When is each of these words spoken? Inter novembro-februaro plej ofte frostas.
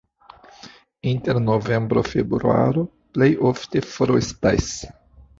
Inter 1.09 1.39
novembro-februaro 1.49 2.85
plej 3.17 3.27
ofte 3.51 3.83
frostas. 3.91 4.71